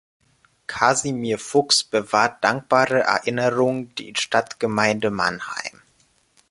Kasimir 0.65 1.37
Fuchs 1.37 1.83
bewahrt 1.83 2.43
dankbare 2.43 3.01
Erinnerung' 3.01 3.93
Die 3.93 4.15
Stadtgemeinde 4.17 5.11
Mannheim“. 5.11 5.83